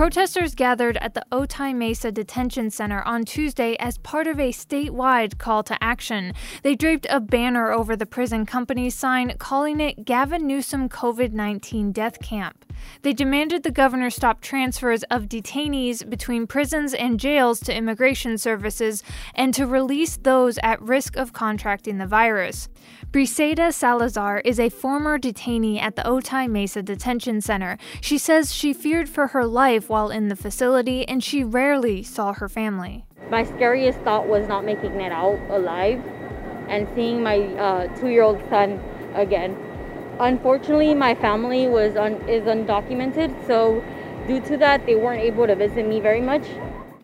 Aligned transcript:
Protesters 0.00 0.54
gathered 0.54 0.96
at 1.02 1.12
the 1.12 1.26
Otay 1.30 1.76
Mesa 1.76 2.10
Detention 2.10 2.70
Center 2.70 3.02
on 3.02 3.26
Tuesday 3.26 3.76
as 3.78 3.98
part 3.98 4.26
of 4.26 4.40
a 4.40 4.50
statewide 4.50 5.36
call 5.36 5.62
to 5.64 5.76
action. 5.84 6.32
They 6.62 6.74
draped 6.74 7.06
a 7.10 7.20
banner 7.20 7.70
over 7.70 7.94
the 7.94 8.06
prison 8.06 8.46
company's 8.46 8.94
sign 8.94 9.36
calling 9.36 9.78
it 9.78 10.06
Gavin 10.06 10.46
Newsom 10.46 10.88
COVID 10.88 11.34
19 11.34 11.92
Death 11.92 12.18
Camp. 12.22 12.64
They 13.02 13.12
demanded 13.12 13.62
the 13.62 13.70
governor 13.70 14.08
stop 14.08 14.40
transfers 14.40 15.02
of 15.10 15.24
detainees 15.28 16.08
between 16.08 16.46
prisons 16.46 16.94
and 16.94 17.20
jails 17.20 17.60
to 17.60 17.76
immigration 17.76 18.38
services 18.38 19.02
and 19.34 19.52
to 19.52 19.66
release 19.66 20.16
those 20.16 20.58
at 20.62 20.80
risk 20.80 21.16
of 21.16 21.34
contracting 21.34 21.98
the 21.98 22.06
virus. 22.06 22.70
Briseida 23.10 23.70
Salazar 23.70 24.40
is 24.46 24.58
a 24.58 24.70
former 24.70 25.18
detainee 25.18 25.78
at 25.78 25.96
the 25.96 26.02
Otay 26.02 26.48
Mesa 26.48 26.82
Detention 26.82 27.42
Center. 27.42 27.76
She 28.00 28.16
says 28.16 28.54
she 28.54 28.72
feared 28.72 29.08
for 29.08 29.28
her 29.28 29.44
life 29.44 29.89
while 29.90 30.10
in 30.10 30.28
the 30.28 30.36
facility 30.36 31.06
and 31.08 31.22
she 31.22 31.42
rarely 31.42 32.02
saw 32.02 32.32
her 32.32 32.48
family. 32.48 33.04
My 33.28 33.42
scariest 33.42 33.98
thought 34.00 34.28
was 34.28 34.46
not 34.46 34.64
making 34.64 35.00
it 35.00 35.10
out 35.10 35.40
alive 35.50 36.00
and 36.68 36.86
seeing 36.94 37.22
my 37.22 37.38
uh, 37.38 37.96
two-year-old 37.98 38.40
son 38.48 38.80
again. 39.14 39.56
Unfortunately, 40.20 40.94
my 40.94 41.14
family 41.16 41.66
was 41.66 41.96
un- 41.96 42.22
is 42.28 42.44
undocumented, 42.44 43.34
so 43.48 43.82
due 44.28 44.40
to 44.42 44.56
that, 44.58 44.86
they 44.86 44.94
weren't 44.94 45.22
able 45.22 45.46
to 45.46 45.56
visit 45.56 45.86
me 45.88 45.98
very 45.98 46.20
much. 46.20 46.46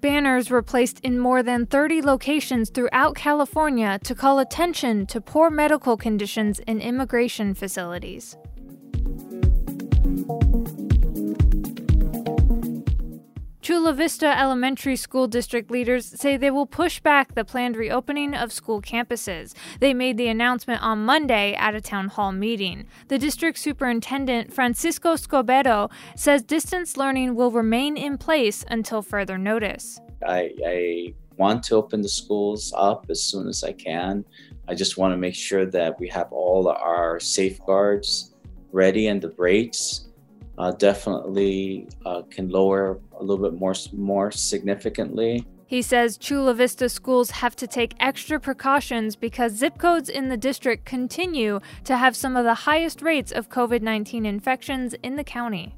Banners 0.01 0.51
were 0.51 0.63
placed 0.63 1.01
in 1.01 1.19
more 1.19 1.43
than 1.43 1.67
30 1.67 2.03
locations 2.03 2.71
throughout 2.71 3.17
California 3.17 3.99
to 4.05 4.15
call 4.15 4.39
attention 4.39 5.07
to 5.07 5.21
poor 5.21 5.51
medical 5.51 5.97
conditions 5.97 6.61
in 6.61 6.81
immigration 6.81 7.55
facilities. 7.55 8.37
Chula 13.67 13.93
Vista 13.93 14.27
Elementary 14.27 14.95
School 14.95 15.27
District 15.27 15.73
leaders 15.73 16.07
say 16.07 16.37
they 16.37 16.53
will 16.53 16.67
push 16.67 17.01
back 17.01 17.35
the 17.35 17.45
planned 17.45 17.77
reopening 17.77 18.33
of 18.33 18.53
school 18.53 18.81
campuses. 18.81 19.55
They 19.81 19.93
made 19.93 20.17
the 20.17 20.29
announcement 20.29 20.85
on 20.85 21.05
Monday 21.05 21.53
at 21.55 21.75
a 21.75 21.81
town 21.81 22.07
hall 22.07 22.31
meeting. 22.31 22.87
The 23.09 23.19
district 23.19 23.59
superintendent, 23.59 24.53
Francisco 24.53 25.15
Escobedo, 25.15 25.91
says 26.15 26.43
distance 26.43 26.97
learning 26.97 27.35
will 27.35 27.51
remain 27.51 27.97
in 27.97 28.19
place 28.19 28.65
until 28.69 29.03
further 29.03 29.37
notice. 29.37 30.01
I, 30.25 30.53
I 30.65 31.15
want 31.37 31.65
to 31.65 31.75
open 31.75 32.03
the 32.03 32.09
schools 32.09 32.73
up 32.77 33.07
as 33.11 33.21
soon 33.21 33.49
as 33.49 33.65
I 33.65 33.73
can. 33.73 34.25
I 34.69 34.77
just 34.77 34.97
want 34.97 35.13
to 35.13 35.17
make 35.17 35.35
sure 35.35 35.67
that 35.67 35.99
we 35.99 36.07
have 36.11 36.33
all 36.33 36.69
our 36.69 37.19
safeguards 37.19 38.33
ready 38.71 39.09
and 39.09 39.21
the 39.21 39.27
brakes 39.27 40.06
uh, 40.59 40.73
definitely 40.73 41.89
uh, 42.05 42.23
can 42.31 42.49
lower 42.49 42.99
a 43.19 43.23
little 43.23 43.51
bit 43.51 43.59
more 43.59 43.75
more 43.93 44.31
significantly. 44.31 45.45
He 45.69 45.83
says 45.83 46.17
Chula 46.17 46.55
Vista 46.55 46.89
schools 46.89 47.31
have 47.31 47.57
to 47.57 47.67
take 47.67 47.95
extra 47.99 48.39
precautions 48.39 49.17
because 49.17 49.53
zip 49.53 49.79
codes 49.79 50.09
in 50.09 50.29
the 50.29 50.37
district 50.37 50.85
continue 50.85 51.61
to 51.85 51.97
have 51.97 52.15
some 52.15 52.37
of 52.37 52.45
the 52.45 52.55
highest 52.55 53.03
rates 53.03 53.33
of 53.33 53.49
COVID 53.49 53.83
19 53.83 54.25
infections 54.25 54.95
in 55.03 55.17
the 55.17 55.25
county. 55.25 55.75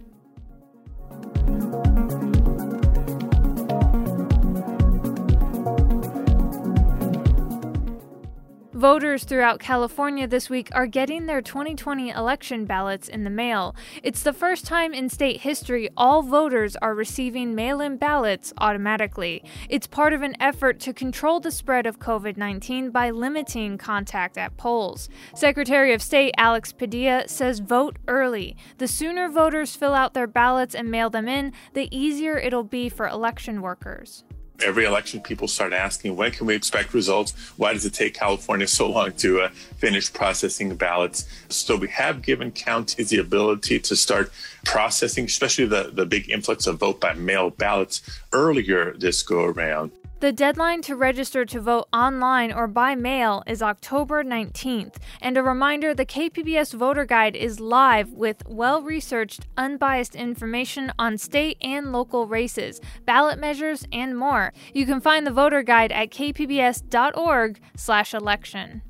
Voters 8.79 9.25
throughout 9.25 9.59
California 9.59 10.29
this 10.29 10.49
week 10.49 10.69
are 10.71 10.87
getting 10.87 11.27
their 11.27 11.43
2020 11.43 12.11
election 12.11 12.65
ballots 12.65 13.09
in 13.09 13.25
the 13.25 13.29
mail. 13.29 13.75
It's 14.05 14.23
the 14.23 14.33
first 14.33 14.67
time 14.67 14.95
in 14.95 15.09
state 15.09 15.41
history 15.41 15.89
all 15.97 16.23
voters 16.23 16.77
are 16.77 16.95
receiving 16.95 17.57
mail 17.57 17.81
in 17.81 17.97
ballots 17.97 18.53
automatically. 18.59 19.43
It's 19.69 19.89
part 19.89 20.13
of 20.13 20.23
an 20.23 20.41
effort 20.41 20.79
to 20.79 20.93
control 20.93 21.41
the 21.41 21.51
spread 21.51 21.87
of 21.87 21.99
COVID 21.99 22.37
19 22.37 22.93
by 22.93 23.11
limiting 23.11 23.79
contact 23.79 24.39
at 24.39 24.57
polls. 24.57 25.09
Secretary 25.35 25.93
of 25.93 26.01
State 26.01 26.37
Alex 26.39 26.73
Padilla 26.73 27.27
says 27.27 27.59
vote 27.59 27.99
early. 28.07 28.57
The 28.77 28.87
sooner 28.87 29.29
voters 29.29 29.75
fill 29.75 29.95
out 29.95 30.15
their 30.15 30.29
ballots 30.29 30.77
and 30.77 30.89
mail 30.89 31.11
them 31.11 31.27
in, 31.27 31.53
the 31.75 31.89
easier 31.91 32.39
it'll 32.39 32.63
be 32.63 32.89
for 32.89 33.09
election 33.09 33.61
workers 33.61 34.23
every 34.63 34.85
election, 34.85 35.21
people 35.21 35.49
start 35.49 35.73
asking, 35.73 36.17
when 36.17 36.31
can 36.31 36.47
we 36.47 36.55
expect 36.55 36.95
results? 36.95 37.33
Why 37.57 37.73
does 37.73 37.85
it 37.85 37.95
take 37.95 38.15
California 38.15 38.67
so 38.67 38.91
long 38.91 39.13
to 39.15 39.41
uh, 39.43 39.49
finish 39.77 40.13
processing 40.13 40.75
ballots? 40.77 41.29
So 41.49 41.77
we 41.77 41.89
have 41.89 42.23
given 42.23 42.51
counties 42.51 43.11
the 43.11 43.19
ability 43.19 43.79
to 43.81 43.97
start 43.97 44.33
processing, 44.65 45.27
especially 45.27 45.67
the, 45.67 45.91
the 45.93 46.07
big 46.07 46.29
influx 46.31 46.67
of 46.67 46.79
vote 46.79 47.01
by 47.01 47.15
mail 47.15 47.51
ballots 47.51 48.03
earlier 48.33 48.95
this 48.99 49.23
go 49.23 49.45
around. 49.45 49.93
The 50.21 50.33
deadline 50.33 50.83
to 50.83 50.97
register 50.97 51.45
to 51.45 51.61
vote 51.61 51.87
online 51.93 52.53
or 52.53 52.67
by 52.67 52.97
mail 52.97 53.45
is 53.47 53.63
October 53.63 54.25
19th. 54.25 54.97
And 55.21 55.37
a 55.37 55.45
reminder 55.45 55.95
the 55.95 56.05
KPBS 56.05 56.75
Voter 56.75 57.05
Guide 57.05 57.37
is 57.37 57.61
live 57.61 58.11
with 58.11 58.43
well 58.49 58.83
researched, 58.83 59.47
unbiased 59.57 60.17
information 60.17 60.93
on 60.99 61.19
state 61.19 61.57
and 61.63 61.93
local 61.93 62.27
races, 62.27 62.81
ballot 63.07 63.39
measures, 63.39 63.85
and 63.93 64.19
more. 64.19 64.53
You 64.75 64.87
can 64.87 65.01
find 65.01 65.25
the 65.25 65.31
voter 65.31 65.63
guide 65.63 65.93
at 65.93 66.11
kpbs.org/election. 66.11 68.83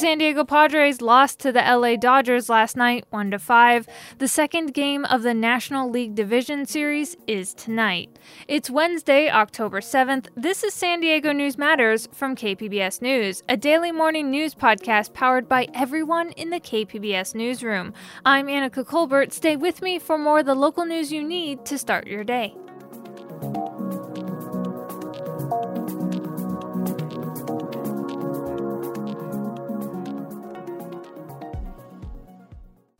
San 0.00 0.16
Diego 0.16 0.44
Padres 0.44 1.02
lost 1.02 1.40
to 1.40 1.52
the 1.52 1.60
LA 1.60 1.94
Dodgers 1.94 2.48
last 2.48 2.74
night 2.74 3.04
1 3.10 3.32
to 3.32 3.38
5. 3.38 3.86
The 4.16 4.28
second 4.28 4.72
game 4.72 5.04
of 5.04 5.22
the 5.22 5.34
National 5.34 5.90
League 5.90 6.14
Division 6.14 6.64
Series 6.64 7.18
is 7.26 7.52
tonight. 7.52 8.08
It's 8.48 8.70
Wednesday, 8.70 9.28
October 9.28 9.82
7th. 9.82 10.28
This 10.34 10.64
is 10.64 10.72
San 10.72 11.00
Diego 11.00 11.32
News 11.32 11.58
Matters 11.58 12.08
from 12.12 12.34
KPBS 12.34 13.02
News, 13.02 13.42
a 13.46 13.58
daily 13.58 13.92
morning 13.92 14.30
news 14.30 14.54
podcast 14.54 15.12
powered 15.12 15.50
by 15.50 15.68
everyone 15.74 16.30
in 16.30 16.48
the 16.48 16.60
KPBS 16.60 17.34
newsroom. 17.34 17.92
I'm 18.24 18.46
Anica 18.46 18.86
Colbert. 18.86 19.34
Stay 19.34 19.54
with 19.54 19.82
me 19.82 19.98
for 19.98 20.16
more 20.16 20.38
of 20.38 20.46
the 20.46 20.54
local 20.54 20.86
news 20.86 21.12
you 21.12 21.22
need 21.22 21.66
to 21.66 21.76
start 21.76 22.06
your 22.06 22.24
day. 22.24 22.54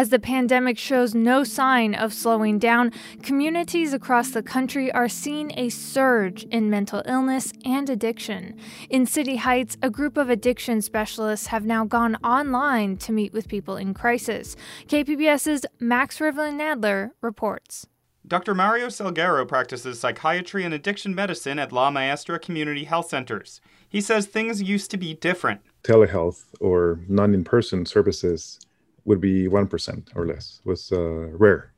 As 0.00 0.08
the 0.08 0.18
pandemic 0.18 0.78
shows 0.78 1.14
no 1.14 1.44
sign 1.44 1.94
of 1.94 2.14
slowing 2.14 2.58
down, 2.58 2.90
communities 3.22 3.92
across 3.92 4.30
the 4.30 4.42
country 4.42 4.90
are 4.92 5.10
seeing 5.10 5.52
a 5.58 5.68
surge 5.68 6.44
in 6.44 6.70
mental 6.70 7.02
illness 7.04 7.52
and 7.66 7.90
addiction. 7.90 8.58
In 8.88 9.04
City 9.04 9.36
Heights, 9.36 9.76
a 9.82 9.90
group 9.90 10.16
of 10.16 10.30
addiction 10.30 10.80
specialists 10.80 11.48
have 11.48 11.66
now 11.66 11.84
gone 11.84 12.16
online 12.24 12.96
to 12.96 13.12
meet 13.12 13.34
with 13.34 13.46
people 13.46 13.76
in 13.76 13.92
crisis. 13.92 14.56
KPBS's 14.88 15.66
Max 15.78 16.18
Rivlin 16.18 16.58
Nadler 16.58 17.10
reports. 17.20 17.86
Dr. 18.26 18.54
Mario 18.54 18.86
Salguero 18.86 19.46
practices 19.46 20.00
psychiatry 20.00 20.64
and 20.64 20.72
addiction 20.72 21.14
medicine 21.14 21.58
at 21.58 21.72
La 21.72 21.90
Maestra 21.90 22.38
Community 22.38 22.84
Health 22.84 23.10
Centers. 23.10 23.60
He 23.86 24.00
says 24.00 24.24
things 24.24 24.62
used 24.62 24.90
to 24.92 24.96
be 24.96 25.12
different. 25.12 25.60
Telehealth 25.84 26.44
or 26.58 27.00
non 27.06 27.34
in 27.34 27.44
person 27.44 27.84
services 27.84 28.58
would 29.10 29.20
be 29.20 29.48
1% 29.48 30.08
or 30.14 30.24
less, 30.24 30.60
was 30.64 30.92
uh, 30.92 31.00
rare. 31.44 31.72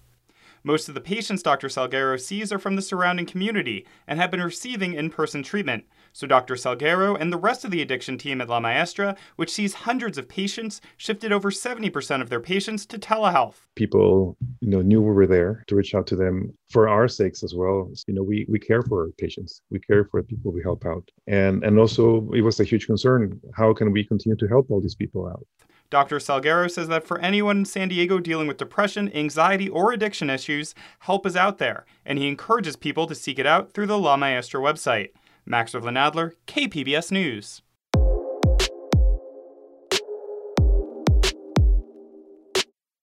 Most 0.64 0.88
of 0.88 0.94
the 0.94 1.00
patients 1.00 1.42
Dr. 1.42 1.68
Salguero 1.68 2.20
sees 2.20 2.52
are 2.52 2.58
from 2.58 2.76
the 2.76 2.82
surrounding 2.82 3.26
community 3.26 3.84
and 4.06 4.20
have 4.20 4.30
been 4.30 4.42
receiving 4.42 4.92
in 4.92 5.10
person 5.10 5.42
treatment. 5.42 5.84
So 6.12 6.26
Dr. 6.26 6.54
Salguero 6.54 7.16
and 7.18 7.32
the 7.32 7.38
rest 7.38 7.64
of 7.64 7.70
the 7.70 7.82
addiction 7.82 8.16
team 8.18 8.40
at 8.40 8.48
La 8.48 8.60
Maestra, 8.60 9.16
which 9.36 9.50
sees 9.50 9.72
hundreds 9.88 10.18
of 10.18 10.28
patients, 10.28 10.80
shifted 10.98 11.32
over 11.32 11.50
70% 11.50 12.20
of 12.20 12.28
their 12.28 12.38
patients 12.38 12.86
to 12.86 12.98
telehealth. 12.98 13.56
People, 13.74 14.36
you 14.60 14.68
know, 14.68 14.82
knew 14.82 15.00
we 15.00 15.10
were 15.10 15.26
there 15.26 15.64
to 15.66 15.74
reach 15.74 15.94
out 15.94 16.06
to 16.08 16.16
them 16.16 16.52
for 16.70 16.86
our 16.86 17.08
sakes 17.08 17.42
as 17.42 17.54
well. 17.54 17.90
You 18.06 18.14
know, 18.14 18.22
we, 18.22 18.46
we 18.48 18.60
care 18.60 18.82
for 18.82 19.06
our 19.06 19.10
patients. 19.18 19.62
We 19.70 19.80
care 19.80 20.04
for 20.04 20.20
the 20.20 20.28
people 20.28 20.52
we 20.52 20.62
help 20.62 20.84
out. 20.84 21.10
And 21.26 21.64
and 21.64 21.78
also 21.78 22.30
it 22.32 22.42
was 22.42 22.60
a 22.60 22.64
huge 22.64 22.86
concern. 22.86 23.40
How 23.56 23.72
can 23.72 23.90
we 23.90 24.04
continue 24.04 24.36
to 24.36 24.46
help 24.46 24.70
all 24.70 24.80
these 24.80 24.94
people 25.02 25.26
out? 25.26 25.46
Dr. 25.92 26.16
Salguero 26.16 26.70
says 26.70 26.88
that 26.88 27.06
for 27.06 27.18
anyone 27.18 27.58
in 27.58 27.64
San 27.66 27.88
Diego 27.88 28.18
dealing 28.18 28.48
with 28.48 28.56
depression, 28.56 29.14
anxiety, 29.14 29.68
or 29.68 29.92
addiction 29.92 30.30
issues, 30.30 30.74
help 31.00 31.26
is 31.26 31.36
out 31.36 31.58
there, 31.58 31.84
and 32.06 32.18
he 32.18 32.28
encourages 32.28 32.76
people 32.76 33.06
to 33.06 33.14
seek 33.14 33.38
it 33.38 33.44
out 33.44 33.72
through 33.74 33.88
the 33.88 33.98
La 33.98 34.16
Maestra 34.16 34.58
website. 34.58 35.10
Max 35.44 35.72
Rivlin 35.72 35.92
Nadler, 35.92 36.32
KPBS 36.46 37.12
News. 37.12 37.60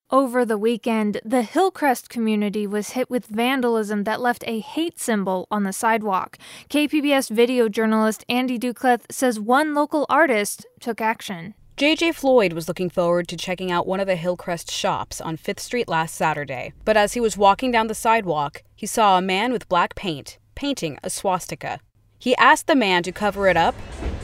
Over 0.10 0.44
the 0.44 0.58
weekend, 0.58 1.22
the 1.24 1.44
Hillcrest 1.44 2.10
community 2.10 2.66
was 2.66 2.90
hit 2.90 3.08
with 3.08 3.28
vandalism 3.28 4.06
that 4.06 4.20
left 4.20 4.44
a 4.48 4.62
hate 4.62 4.98
symbol 4.98 5.48
on 5.52 5.62
the 5.62 5.74
sidewalk. 5.74 6.40
KPBS 6.72 7.30
video 7.30 7.70
journalist 7.70 8.26
Andi 8.28 8.60
Dukleth 8.60 9.04
says 9.12 9.40
one 9.40 9.76
local 9.76 10.08
artist 10.10 10.66
took 10.80 11.00
action. 11.00 11.54
JJ 11.80 12.16
Floyd 12.16 12.52
was 12.52 12.68
looking 12.68 12.90
forward 12.90 13.30
to 13.30 13.38
checking 13.38 13.72
out 13.72 13.88
one 13.88 14.02
of 14.02 14.06
the 14.08 14.18
Hillcrest 14.18 14.70
shops 14.70 15.22
on 15.22 15.38
5th 15.38 15.62
Street 15.62 15.88
last 15.88 16.14
Saturday. 16.14 16.74
But 16.84 16.98
as 16.98 17.14
he 17.14 17.22
was 17.22 17.38
walking 17.38 17.72
down 17.72 17.88
the 17.88 17.96
sidewalk, 17.96 18.64
he 18.76 18.86
saw 18.86 19.18
a 19.18 19.22
man 19.22 19.54
with 19.54 19.70
black 19.70 19.96
paint 19.96 20.40
painting 20.56 21.00
a 21.06 21.10
swastika. 21.10 21.80
He 22.18 22.36
asked 22.36 22.68
the 22.68 22.76
man 22.76 23.04
to 23.04 23.14
cover 23.14 23.48
it 23.48 23.56
up. 23.56 23.76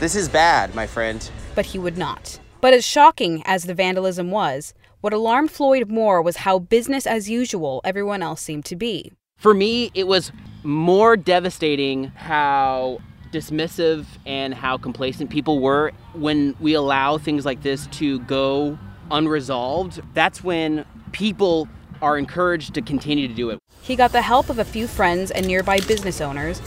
This 0.01 0.17
is 0.17 0.27
bad, 0.27 0.75
my 0.75 0.85
friend. 0.85 1.31
But 1.55 1.67
he 1.67 1.79
would 1.79 1.97
not. 1.97 2.41
But 2.59 2.73
as 2.73 2.83
shocking 2.83 3.41
as 3.45 3.63
the 3.63 3.73
vandalism 3.73 4.31
was, 4.31 4.73
what 4.99 5.13
alarmed 5.13 5.49
Floyd 5.49 5.89
more 5.89 6.21
was 6.21 6.35
how 6.43 6.59
business 6.59 7.07
as 7.07 7.29
usual 7.29 7.79
everyone 7.85 8.21
else 8.21 8.41
seemed 8.41 8.65
to 8.65 8.75
be. 8.75 9.13
For 9.37 9.53
me, 9.53 9.91
it 9.93 10.07
was 10.07 10.33
more 10.63 11.15
devastating 11.15 12.07
how 12.15 12.99
dismissive 13.35 14.05
and 14.25 14.53
how 14.53 14.77
complacent 14.77 15.29
people 15.29 15.59
were 15.59 15.91
when 16.13 16.55
we 16.61 16.73
allow 16.73 17.17
things 17.17 17.45
like 17.45 17.61
this 17.61 17.87
to 17.87 18.19
go 18.21 18.79
unresolved. 19.11 20.01
That's 20.13 20.43
when 20.43 20.85
people 21.11 21.67
are 22.01 22.17
encouraged 22.17 22.73
to 22.75 22.81
continue 22.81 23.27
to 23.27 23.33
do 23.33 23.49
it. 23.49 23.59
He 23.81 23.95
got 23.95 24.11
the 24.13 24.21
help 24.21 24.49
of 24.49 24.59
a 24.59 24.63
few 24.63 24.87
friends 24.87 25.31
and 25.31 25.45
nearby 25.45 25.79
business 25.81 26.21
owners, 26.21 26.59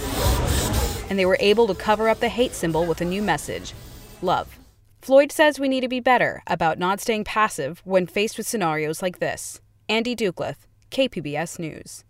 and 1.08 1.18
they 1.18 1.26
were 1.26 1.38
able 1.40 1.66
to 1.66 1.74
cover 1.74 2.08
up 2.08 2.20
the 2.20 2.28
hate 2.28 2.52
symbol 2.52 2.86
with 2.86 3.00
a 3.00 3.04
new 3.04 3.22
message 3.22 3.72
love. 4.20 4.58
Floyd 5.00 5.32
says 5.32 5.58
we 5.58 5.68
need 5.68 5.80
to 5.80 5.88
be 5.88 6.00
better 6.00 6.42
about 6.46 6.78
not 6.78 7.00
staying 7.00 7.24
passive 7.24 7.80
when 7.84 8.06
faced 8.06 8.36
with 8.36 8.48
scenarios 8.48 9.00
like 9.00 9.20
this. 9.20 9.60
Andi 9.88 10.14
Dukleth, 10.16 10.66
KPBS 10.90 11.58
News. 11.58 12.04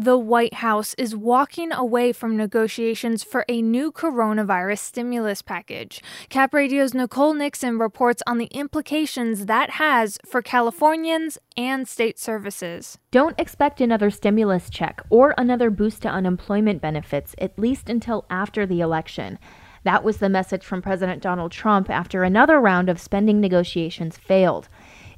The 0.00 0.16
White 0.16 0.54
House 0.54 0.94
is 0.96 1.16
walking 1.16 1.72
away 1.72 2.12
from 2.12 2.36
negotiations 2.36 3.24
for 3.24 3.44
a 3.48 3.60
new 3.60 3.90
coronavirus 3.90 4.78
stimulus 4.78 5.42
package. 5.42 6.00
Cap 6.28 6.54
Radio's 6.54 6.94
Nicole 6.94 7.34
Nixon 7.34 7.80
reports 7.80 8.22
on 8.24 8.38
the 8.38 8.46
implications 8.52 9.46
that 9.46 9.70
has 9.70 10.16
for 10.24 10.40
Californians 10.40 11.36
and 11.56 11.88
state 11.88 12.16
services. 12.16 12.98
Don't 13.10 13.40
expect 13.40 13.80
another 13.80 14.08
stimulus 14.08 14.70
check 14.70 15.02
or 15.10 15.34
another 15.36 15.68
boost 15.68 16.02
to 16.02 16.08
unemployment 16.08 16.80
benefits, 16.80 17.34
at 17.38 17.58
least 17.58 17.90
until 17.90 18.24
after 18.30 18.66
the 18.66 18.80
election. 18.80 19.36
That 19.82 20.04
was 20.04 20.18
the 20.18 20.28
message 20.28 20.64
from 20.64 20.80
President 20.80 21.22
Donald 21.22 21.50
Trump 21.50 21.90
after 21.90 22.22
another 22.22 22.60
round 22.60 22.88
of 22.88 23.00
spending 23.00 23.40
negotiations 23.40 24.16
failed. 24.16 24.68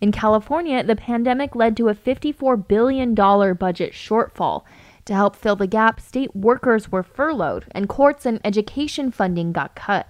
In 0.00 0.12
California, 0.12 0.82
the 0.82 0.96
pandemic 0.96 1.54
led 1.54 1.76
to 1.76 1.88
a 1.88 1.94
$54 1.94 2.66
billion 2.66 3.14
budget 3.14 3.92
shortfall. 3.92 4.62
To 5.04 5.14
help 5.14 5.36
fill 5.36 5.56
the 5.56 5.66
gap, 5.66 6.00
state 6.00 6.34
workers 6.34 6.90
were 6.90 7.02
furloughed 7.02 7.66
and 7.72 7.88
courts 7.88 8.24
and 8.24 8.40
education 8.44 9.10
funding 9.10 9.52
got 9.52 9.74
cut. 9.74 10.06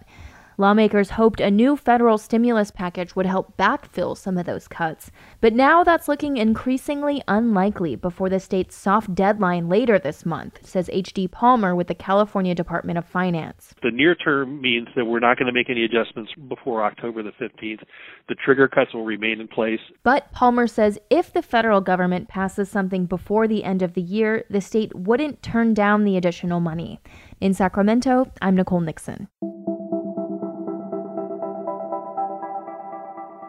Lawmakers 0.61 1.09
hoped 1.09 1.41
a 1.41 1.51
new 1.51 1.75
federal 1.75 2.19
stimulus 2.19 2.71
package 2.71 3.17
would 3.17 3.25
help 3.25 3.57
backfill 3.57 4.15
some 4.15 4.37
of 4.37 4.45
those 4.45 4.69
cuts, 4.69 5.11
but 5.41 5.55
now 5.55 5.83
that's 5.83 6.07
looking 6.07 6.37
increasingly 6.37 7.23
unlikely 7.27 7.97
before 7.97 8.29
the 8.29 8.39
state's 8.39 8.77
soft 8.77 9.15
deadline 9.15 9.71
later 9.71 9.99
this 9.99 10.27
month, 10.27 10.59
says 10.62 10.91
H.D. 10.93 11.29
Palmer 11.29 11.75
with 11.75 11.87
the 11.87 11.95
California 11.95 12.55
Department 12.55 12.99
of 12.99 13.07
Finance. 13.07 13.73
The 13.83 13.91
near 13.91 14.15
term 14.15 14.61
means 14.61 14.89
that 14.97 15.07
we're 15.07 15.19
not 15.19 15.39
going 15.39 15.47
to 15.47 15.53
make 15.55 15.71
any 15.71 15.83
adjustments 15.83 16.31
before 16.47 16.85
October 16.85 17.23
the 17.23 17.33
15th. 17.41 17.81
The 18.29 18.35
trigger 18.45 18.69
cuts 18.69 18.93
will 18.93 19.06
remain 19.06 19.41
in 19.41 19.49
place. 19.49 19.81
But 20.03 20.31
Palmer 20.33 20.67
says 20.67 20.99
if 21.09 21.33
the 21.33 21.41
federal 21.41 21.81
government 21.81 22.29
passes 22.29 22.69
something 22.69 23.06
before 23.06 23.49
the 23.49 23.65
end 23.65 23.81
of 23.81 23.95
the 23.95 24.03
year, 24.03 24.45
the 24.51 24.61
state 24.61 24.95
wouldn't 24.95 25.43
turn 25.43 25.73
down 25.73 26.05
the 26.05 26.19
additional 26.19 26.61
money. 26.61 27.01
In 27.41 27.55
Sacramento, 27.55 28.31
I'm 28.43 28.56
Nicole 28.56 28.81
Nixon. 28.81 29.29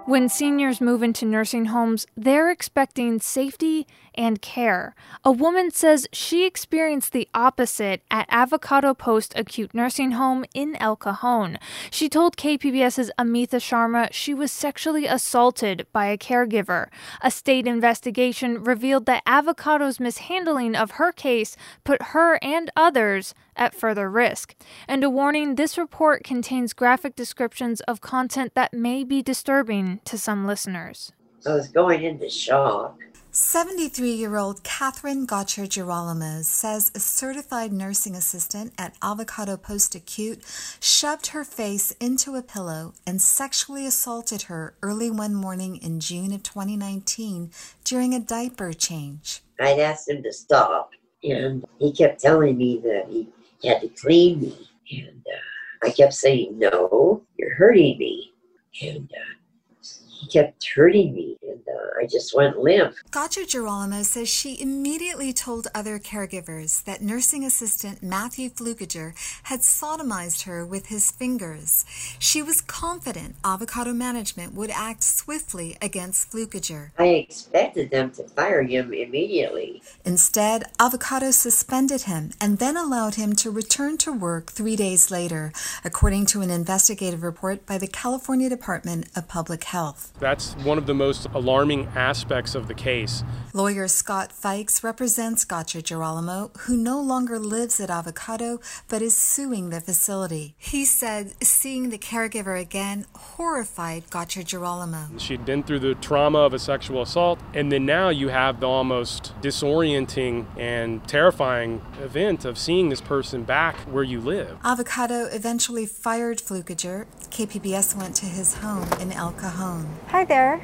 When 0.06 0.30
seniors 0.30 0.81
move 0.81 1.03
into 1.03 1.25
nursing 1.25 1.65
homes, 1.65 2.07
they're 2.18 2.50
expecting 2.50 3.19
safety 3.19 3.86
and 4.15 4.42
care. 4.42 4.95
A 5.24 5.31
woman 5.31 5.69
says 5.69 6.07
she 6.12 6.45
experienced 6.45 7.13
the 7.13 7.30
opposite 7.36 8.01
at 8.09 8.25
Avocado 8.30 8.95
Post 8.95 9.31
Acute 9.36 9.75
Nursing 9.75 10.12
Home 10.12 10.44
in 10.56 10.75
El 10.77 10.95
Cajon. 10.95 11.59
She 11.92 12.09
told 12.09 12.36
KPBS's 12.36 13.12
Amita 13.19 13.57
Sharma 13.57 14.09
she 14.12 14.33
was 14.33 14.51
sexually 14.51 15.06
assaulted 15.06 15.86
by 15.94 16.07
a 16.07 16.18
caregiver. 16.18 16.88
A 17.21 17.30
state 17.30 17.68
investigation 17.68 18.63
revealed 18.63 19.06
that 19.06 19.24
Avocado's 19.27 20.00
mishandling 20.00 20.75
of 20.75 20.92
her 20.92 21.12
case 21.12 21.56
put 21.83 22.01
her 22.01 22.39
and 22.44 22.71
others 22.75 23.36
at 23.56 23.75
further 23.75 24.09
risk. 24.09 24.56
And 24.88 25.03
a 25.03 25.09
warning 25.09 25.56
this 25.56 25.77
report 25.77 26.24
contains 26.24 26.74
graphic 26.74 27.15
descriptions 27.15 27.81
of 27.81 28.01
content 28.01 28.53
that 28.56 28.74
may 28.74 29.03
be 29.03 29.21
disturbing 29.21 30.00
to 30.06 30.18
some 30.18 30.45
listeners. 30.45 31.12
I 31.45 31.53
was 31.53 31.68
going 31.69 32.03
into 32.03 32.30
shock. 32.30 32.98
73 33.33 34.12
year 34.12 34.36
old 34.36 34.62
Catherine 34.62 35.25
Gotcher 35.25 35.65
Girolamo 35.65 36.42
says 36.42 36.92
a 36.94 37.00
certified 37.00 37.71
nursing 37.71 38.13
assistant 38.13 38.74
at 38.77 38.98
Avocado 39.01 39.56
Post 39.56 39.95
Acute 39.95 40.44
shoved 40.81 41.27
her 41.27 41.45
face 41.45 41.92
into 42.01 42.36
a 42.36 42.42
pillow 42.42 42.94
and 43.07 43.21
sexually 43.21 43.86
assaulted 43.86 44.44
her 44.44 44.74
early 44.81 45.09
one 45.09 45.33
morning 45.33 45.77
in 45.77 46.01
June 46.01 46.33
of 46.33 46.44
2019 46.44 47.52
during 47.85 48.14
a 48.14 48.19
diaper 48.19 48.73
change. 48.73 49.42
I'd 49.61 49.80
asked 49.80 50.09
him 50.09 50.21
to 50.23 50.33
stop, 50.33 50.92
and 51.23 51.64
he 51.80 51.94
kept 51.94 52.19
telling 52.19 52.57
me 52.57 52.80
that 52.83 53.06
he 53.09 53.30
had 53.68 53.81
to 53.81 53.89
clean 53.89 54.41
me. 54.41 54.69
And 54.91 55.25
uh, 55.27 55.87
I 55.87 55.91
kept 55.91 56.13
saying, 56.13 56.57
No, 56.59 57.23
you're 57.37 57.56
hurting 57.56 57.97
me. 57.97 58.33
And 58.81 59.11
uh, 59.11 59.85
he 60.09 60.27
kept 60.27 60.65
hurting 60.75 61.13
me, 61.13 61.37
Uh, 61.71 62.01
I 62.01 62.06
just 62.06 62.35
went 62.35 62.57
limp. 62.57 62.95
Gotcher 63.11 63.45
Girolamo 63.45 64.04
says 64.04 64.28
she 64.30 64.59
immediately 64.59 65.33
told 65.33 65.68
other 65.73 65.99
caregivers 65.99 66.83
that 66.83 67.01
nursing 67.01 67.45
assistant 67.45 68.01
Matthew 68.01 68.49
Flukiger 68.49 69.13
had 69.44 69.61
sodomized 69.61 70.44
her 70.44 70.66
with 70.66 70.87
his 70.87 71.11
fingers. 71.11 71.85
She 72.19 72.42
was 72.42 72.61
confident 72.61 73.35
Avocado 73.45 73.94
Management 73.94 74.54
would 74.54 74.71
act 74.71 75.04
swiftly 75.04 75.78
against 75.81 76.31
Flukiger. 76.31 76.92
I 76.97 77.07
expected 77.07 77.92
them 77.92 78.11
to 78.11 78.23
fire 78.23 78.63
him 78.63 78.94
immediately. 78.94 79.81
Instead, 80.06 80.63
Avocado 80.80 81.31
suspended 81.31 82.04
him 82.04 82.31
and 82.42 82.57
then 82.57 82.75
allowed 82.78 83.16
him 83.16 83.35
to 83.37 83.51
return 83.51 83.97
to 83.99 84.11
work 84.11 84.51
three 84.51 84.75
days 84.75 85.11
later, 85.11 85.51
according 85.83 86.25
to 86.28 86.42
an 86.42 86.49
investigative 86.49 87.23
report 87.23 87.66
by 87.66 87.78
the 87.78 87.87
California 87.87 88.49
Department 88.49 89.07
of 89.16 89.28
Public 89.28 89.63
Health. 89.66 90.11
That's 90.19 90.54
one 90.57 90.78
of 90.78 90.85
the 90.85 90.94
most 90.94 91.28
alarming 91.61 91.87
aspects 91.95 92.56
of 92.56 92.68
the 92.68 92.73
case. 92.73 93.23
Lawyer 93.53 93.87
Scott 93.87 94.31
Fikes 94.31 94.83
represents 94.83 95.45
Gotcher 95.45 95.81
Girolamo, 95.81 96.49
who 96.61 96.75
no 96.75 96.99
longer 96.99 97.37
lives 97.37 97.80
at 97.80 97.91
Avocado 97.91 98.59
but 98.87 99.03
is 99.03 99.15
suing 99.15 99.69
the 99.69 99.80
facility. 99.80 100.56
He 100.57 100.85
said 100.85 101.35
seeing 101.44 101.91
the 101.91 101.99
caregiver 101.99 102.59
again 102.59 103.06
horrified 103.13 104.09
Gotcher 104.09 104.41
Girolamo. 104.41 105.19
She'd 105.19 105.45
been 105.45 105.61
through 105.61 105.81
the 105.81 105.94
trauma 105.95 106.39
of 106.39 106.56
a 106.56 106.59
sexual 106.59 107.03
assault, 107.03 107.39
and 107.53 107.71
then 107.71 107.85
now 107.85 108.09
you 108.09 108.30
have 108.30 108.59
the 108.59 108.68
almost 108.68 109.33
disorienting 109.41 110.47
and 110.57 111.07
terrifying 111.07 111.80
event 112.01 112.44
of 112.44 112.57
seeing 112.57 112.89
this 112.89 113.01
person 113.01 113.44
back 113.44 113.75
where 113.81 114.03
you 114.03 114.19
live. 114.19 114.57
Avocado 114.63 115.25
eventually 115.25 115.85
fired 115.85 116.39
Flukiger. 116.39 117.06
KPBS 117.30 117.95
went 117.95 118.15
to 118.15 118.25
his 118.25 118.56
home 118.56 118.87
in 118.99 119.11
El 119.11 119.33
Cajon. 119.33 119.87
Hi 120.07 120.25
there. 120.25 120.59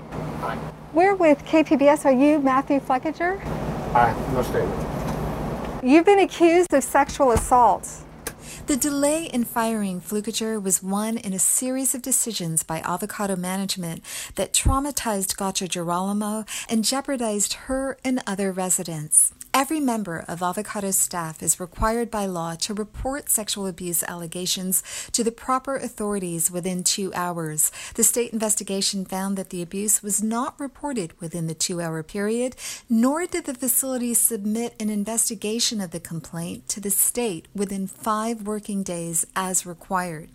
We're 0.98 1.14
with 1.14 1.46
KPBS. 1.46 2.06
Are 2.06 2.12
you 2.12 2.40
Matthew 2.40 2.80
Flukiger? 2.80 3.40
Hi, 3.92 4.16
no 4.34 4.42
statement. 4.42 5.84
You've 5.84 6.06
been 6.06 6.18
accused 6.18 6.74
of 6.74 6.84
sexual 6.84 7.30
assault. 7.34 7.88
The 8.66 8.78
delay 8.78 9.26
in 9.26 9.44
firing 9.44 10.02
Flukiger 10.02 10.60
was 10.60 10.82
one 10.82 11.18
in 11.18 11.34
a 11.34 11.40
series 11.40 11.94
of 11.94 12.02
decisions 12.02 12.64
by 12.64 12.80
avocado 12.80 13.36
management 13.36 14.02
that 14.38 14.54
traumatized 14.54 15.38
Gotcher 15.38 15.68
Girolamo 15.68 16.46
and 16.68 16.84
jeopardized 16.84 17.54
her 17.68 18.00
and 18.04 18.24
other 18.26 18.52
residents. 18.52 19.34
Every 19.54 19.80
member 19.80 20.24
of 20.28 20.42
Avocado's 20.42 20.98
staff 20.98 21.42
is 21.42 21.60
required 21.60 22.12
by 22.12 22.26
law 22.26 22.56
to 22.56 22.74
report 22.74 23.30
sexual 23.30 23.66
abuse 23.66 24.04
allegations 24.04 24.84
to 25.14 25.24
the 25.24 25.32
proper 25.32 25.76
authorities 25.76 26.52
within 26.52 26.84
two 26.84 27.12
hours. 27.14 27.72
The 27.96 28.04
state 28.04 28.34
investigation 28.34 29.04
found 29.06 29.38
that 29.38 29.50
the 29.50 29.62
abuse 29.62 30.04
was 30.04 30.22
not 30.22 30.60
reported 30.60 31.20
within 31.20 31.48
the 31.48 31.54
two 31.56 31.82
hour 31.82 32.04
period, 32.04 32.56
nor 32.90 33.26
did 33.26 33.46
the 33.46 33.54
facility 33.54 34.14
submit 34.14 34.76
an 34.80 34.90
investigation 34.90 35.82
of 35.82 35.92
the 35.92 36.00
complaint 36.00 36.70
to 36.70 36.80
the 36.80 36.92
state 36.92 37.48
within 37.56 37.88
five 37.88 38.44
working 38.46 38.84
days 38.84 39.26
as 39.36 39.66
required. 39.66 40.30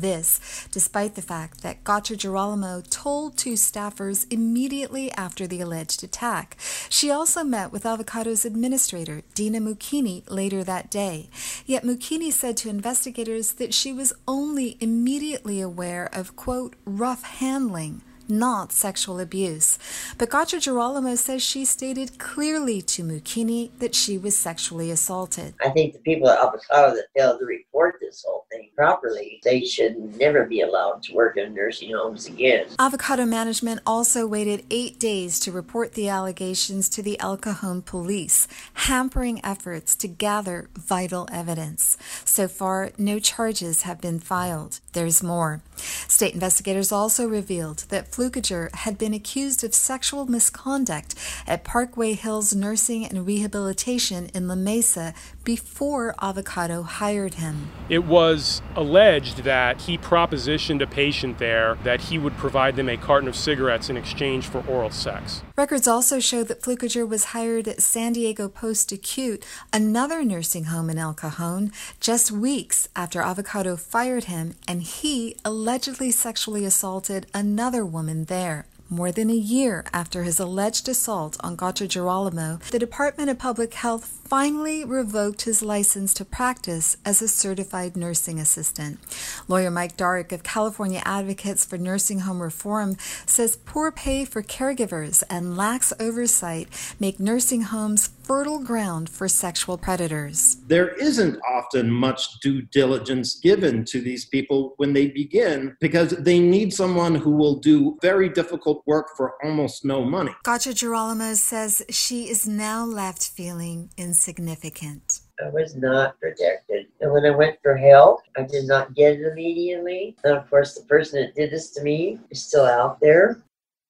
This, 0.00 0.68
despite 0.70 1.14
the 1.14 1.22
fact 1.22 1.62
that 1.62 1.82
Gotcher 1.84 2.16
Girolamo 2.16 2.82
told 2.90 3.36
two 3.36 3.54
staffers 3.54 4.26
immediately 4.30 5.10
after 5.12 5.46
the 5.46 5.60
alleged 5.60 6.04
attack. 6.04 6.56
She 6.88 7.10
also 7.10 7.42
met 7.42 7.72
with 7.72 7.84
Avocado's 7.84 8.44
administrator, 8.44 9.22
Dina 9.34 9.58
Mucchini, 9.60 10.22
later 10.28 10.62
that 10.64 10.90
day. 10.90 11.28
Yet 11.64 11.84
Mucchini 11.84 12.32
said 12.32 12.56
to 12.58 12.68
investigators 12.68 13.52
that 13.52 13.72
she 13.72 13.92
was 13.92 14.12
only 14.28 14.76
immediately 14.80 15.60
aware 15.60 16.10
of, 16.12 16.36
quote, 16.36 16.76
rough 16.84 17.22
handling 17.22 18.02
not 18.28 18.72
sexual 18.72 19.20
abuse. 19.20 19.78
But 20.18 20.30
Gotcher 20.30 20.58
Girolamo 20.58 21.14
says 21.14 21.42
she 21.42 21.64
stated 21.64 22.18
clearly 22.18 22.82
to 22.82 23.04
Mucchini 23.04 23.70
that 23.78 23.94
she 23.94 24.18
was 24.18 24.36
sexually 24.36 24.90
assaulted. 24.90 25.54
I 25.60 25.70
think 25.70 25.92
the 25.92 26.00
people 26.00 26.28
at 26.28 26.38
Avocado 26.38 26.94
that 26.94 27.06
failed 27.16 27.38
to 27.40 27.44
report 27.46 27.96
this 28.00 28.24
whole 28.26 28.45
thing 28.56 28.70
properly, 28.76 29.40
they 29.44 29.64
should 29.64 30.16
never 30.16 30.44
be 30.44 30.60
allowed 30.60 31.02
to 31.04 31.14
work 31.14 31.36
in 31.36 31.54
nursing 31.54 31.92
homes 31.92 32.26
again. 32.26 32.66
Avocado 32.78 33.24
management 33.24 33.80
also 33.86 34.26
waited 34.26 34.64
eight 34.70 34.98
days 34.98 35.38
to 35.40 35.52
report 35.52 35.92
the 35.92 36.08
allegations 36.08 36.88
to 36.88 37.02
the 37.02 37.18
El 37.20 37.36
Cajon 37.36 37.82
police, 37.82 38.48
hampering 38.74 39.44
efforts 39.44 39.94
to 39.96 40.08
gather 40.08 40.68
vital 40.76 41.28
evidence. 41.32 41.96
So 42.24 42.48
far, 42.48 42.90
no 42.98 43.18
charges 43.18 43.82
have 43.82 44.00
been 44.00 44.20
filed. 44.20 44.80
There's 44.92 45.22
more. 45.22 45.60
State 46.08 46.34
investigators 46.34 46.90
also 46.90 47.28
revealed 47.28 47.84
that 47.90 48.10
Flukiger 48.10 48.74
had 48.74 48.96
been 48.96 49.12
accused 49.12 49.62
of 49.62 49.74
sexual 49.74 50.26
misconduct 50.26 51.14
at 51.46 51.64
Parkway 51.64 52.14
Hills 52.14 52.54
Nursing 52.54 53.04
and 53.04 53.26
Rehabilitation 53.26 54.30
in 54.34 54.48
La 54.48 54.54
Mesa 54.54 55.12
before 55.44 56.14
Avocado 56.22 56.82
hired 56.82 57.34
him. 57.34 57.70
It 57.88 58.04
was 58.04 58.45
alleged 58.74 59.44
that 59.44 59.82
he 59.82 59.98
propositioned 59.98 60.82
a 60.82 60.86
patient 60.86 61.38
there 61.38 61.76
that 61.84 62.00
he 62.00 62.18
would 62.18 62.36
provide 62.36 62.76
them 62.76 62.88
a 62.88 62.96
carton 62.96 63.28
of 63.28 63.36
cigarettes 63.36 63.90
in 63.90 63.96
exchange 63.96 64.46
for 64.46 64.64
oral 64.66 64.90
sex. 64.90 65.42
Records 65.56 65.88
also 65.88 66.20
show 66.20 66.42
that 66.44 66.62
Flukiger 66.62 67.08
was 67.08 67.26
hired 67.26 67.66
at 67.68 67.82
San 67.82 68.12
Diego 68.12 68.48
Post 68.48 68.92
Acute, 68.92 69.44
another 69.72 70.24
nursing 70.24 70.64
home 70.64 70.90
in 70.90 70.98
El 70.98 71.14
Cajon, 71.14 71.72
just 72.00 72.30
weeks 72.30 72.88
after 72.94 73.20
Avocado 73.20 73.76
fired 73.76 74.24
him 74.24 74.54
and 74.68 74.82
he 74.82 75.36
allegedly 75.44 76.10
sexually 76.10 76.64
assaulted 76.64 77.26
another 77.34 77.84
woman 77.84 78.24
there. 78.24 78.66
More 78.88 79.10
than 79.10 79.30
a 79.30 79.34
year 79.34 79.84
after 79.92 80.22
his 80.22 80.38
alleged 80.38 80.88
assault 80.88 81.36
on 81.40 81.56
Gotcher 81.56 81.88
Girolamo, 81.88 82.60
the 82.70 82.78
Department 82.78 83.28
of 83.28 83.36
Public 83.36 83.74
Health 83.74 84.04
finally 84.04 84.84
revoked 84.84 85.42
his 85.42 85.60
license 85.60 86.14
to 86.14 86.24
practice 86.24 86.96
as 87.04 87.20
a 87.20 87.26
certified 87.26 87.96
nursing 87.96 88.38
assistant. 88.38 89.00
Lawyer 89.48 89.72
Mike 89.72 89.96
Dark 89.96 90.30
of 90.30 90.44
California 90.44 91.02
Advocates 91.04 91.64
for 91.64 91.76
Nursing 91.76 92.20
Home 92.20 92.40
Reform 92.40 92.96
says 93.26 93.56
poor 93.56 93.90
pay 93.90 94.24
for 94.24 94.40
caregivers 94.40 95.24
and 95.28 95.56
lax 95.56 95.92
oversight 95.98 96.68
make 97.00 97.18
nursing 97.18 97.62
homes 97.62 98.10
fertile 98.26 98.58
ground 98.58 99.08
for 99.08 99.28
sexual 99.28 99.78
predators. 99.78 100.56
There 100.66 100.88
isn't 100.94 101.38
often 101.48 101.88
much 101.90 102.40
due 102.40 102.62
diligence 102.62 103.38
given 103.38 103.84
to 103.84 104.00
these 104.00 104.24
people 104.24 104.74
when 104.78 104.92
they 104.92 105.06
begin 105.06 105.76
because 105.80 106.10
they 106.10 106.40
need 106.40 106.74
someone 106.74 107.14
who 107.14 107.30
will 107.30 107.54
do 107.54 107.96
very 108.02 108.28
difficult 108.28 108.82
work 108.84 109.16
for 109.16 109.34
almost 109.44 109.84
no 109.84 110.04
money. 110.04 110.34
Gotcher 110.42 110.72
Girolamo 110.72 111.34
says 111.34 111.84
she 111.88 112.28
is 112.28 112.48
now 112.48 112.84
left 112.84 113.28
feeling 113.28 113.90
insignificant. 113.96 115.20
I 115.44 115.50
was 115.50 115.76
not 115.76 116.18
protected. 116.18 116.86
And 117.00 117.12
when 117.12 117.26
I 117.26 117.30
went 117.30 117.58
for 117.62 117.76
help, 117.76 118.22
I 118.36 118.42
did 118.42 118.66
not 118.66 118.94
get 118.94 119.20
it 119.20 119.26
immediately. 119.30 120.16
And 120.24 120.36
of 120.36 120.48
course, 120.50 120.74
the 120.74 120.84
person 120.86 121.20
that 121.20 121.34
did 121.34 121.50
this 121.52 121.70
to 121.72 121.82
me 121.82 122.18
is 122.30 122.42
still 122.42 122.64
out 122.64 123.00
there. 123.00 123.42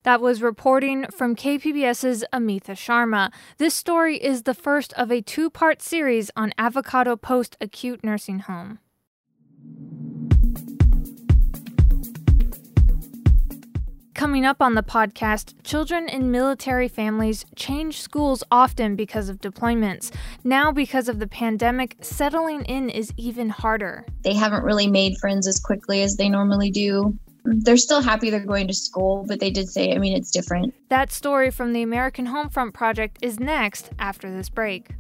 That 0.07 0.21
was 0.21 0.41
reporting 0.41 1.07
from 1.11 1.35
KPBS's 1.35 2.25
Amita 2.33 2.75
Sharma. 2.75 3.33
This 3.59 3.75
story 3.75 4.19
is 4.19 4.45
the 4.45 4.55
first 4.55 4.93
of 4.93 5.11
a 5.11 5.21
two 5.21 5.51
part 5.51 5.83
series 5.83 6.31
on 6.37 6.53
Avocado 6.57 7.17
Post 7.17 7.57
Acute 7.61 8.05
Nursing 8.05 8.39
Home. 8.39 8.79
Coming 14.15 14.45
up 14.45 14.63
on 14.63 14.77
the 14.77 14.85
podcast, 14.85 15.55
children 15.65 16.09
in 16.09 16.31
military 16.31 16.87
families 16.87 17.45
change 17.57 18.01
schools 18.01 18.45
often 18.53 18.95
because 18.95 19.29
of 19.29 19.41
deployments. 19.41 20.15
Now, 20.45 20.71
because 20.71 21.09
of 21.09 21.19
the 21.19 21.27
pandemic, 21.27 21.97
settling 22.01 22.65
in 22.67 22.91
is 22.91 23.13
even 23.17 23.49
harder. 23.49 24.07
They 24.23 24.35
haven't 24.35 24.63
really 24.63 24.87
made 24.87 25.19
friends 25.19 25.49
as 25.49 25.59
quickly 25.59 26.03
as 26.03 26.17
they 26.17 26.29
normally 26.29 26.71
do. 26.71 27.19
They're 27.47 27.77
still 27.77 28.03
happy 28.03 28.31
they're 28.31 28.41
going 28.41 28.69
to 28.69 28.75
school, 28.75 29.25
but 29.27 29.41
they 29.41 29.51
did 29.51 29.69
say, 29.69 29.93
I 29.93 29.99
mean, 29.99 30.17
it's 30.17 30.31
different. 30.31 30.75
That 30.89 31.13
story 31.13 31.51
from 31.51 31.73
the 31.73 31.83
American 31.83 32.27
Homefront 32.27 32.75
Project 32.75 33.19
is 33.23 33.39
next 33.39 33.91
after 33.99 34.31
this 34.31 34.49
break. 34.49 34.91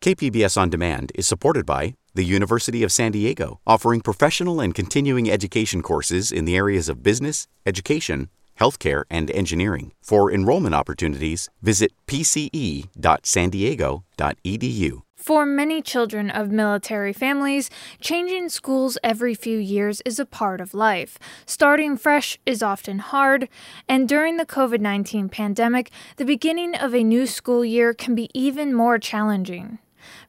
KPBS 0.00 0.56
On 0.56 0.70
Demand 0.70 1.12
is 1.14 1.26
supported 1.26 1.66
by 1.66 1.94
the 2.14 2.24
University 2.24 2.82
of 2.82 2.90
San 2.90 3.12
Diego, 3.12 3.60
offering 3.66 4.00
professional 4.00 4.60
and 4.60 4.74
continuing 4.74 5.30
education 5.30 5.82
courses 5.82 6.32
in 6.32 6.46
the 6.46 6.56
areas 6.56 6.88
of 6.88 7.02
business, 7.02 7.46
education, 7.66 8.30
healthcare, 8.58 9.04
and 9.10 9.30
engineering. 9.30 9.92
For 10.02 10.32
enrollment 10.32 10.74
opportunities, 10.74 11.50
visit 11.62 11.92
pce.sandiego.edu. 12.06 15.02
For 15.28 15.44
many 15.44 15.82
children 15.82 16.30
of 16.30 16.50
military 16.50 17.12
families, 17.12 17.68
changing 18.00 18.48
schools 18.48 18.96
every 19.04 19.34
few 19.34 19.58
years 19.58 20.00
is 20.06 20.18
a 20.18 20.24
part 20.24 20.58
of 20.58 20.72
life. 20.72 21.18
Starting 21.44 21.98
fresh 21.98 22.38
is 22.46 22.62
often 22.62 22.98
hard, 22.98 23.50
and 23.86 24.08
during 24.08 24.38
the 24.38 24.46
COVID 24.46 24.80
19 24.80 25.28
pandemic, 25.28 25.90
the 26.16 26.24
beginning 26.24 26.74
of 26.74 26.94
a 26.94 27.04
new 27.04 27.26
school 27.26 27.62
year 27.62 27.92
can 27.92 28.14
be 28.14 28.30
even 28.32 28.72
more 28.72 28.98
challenging. 28.98 29.80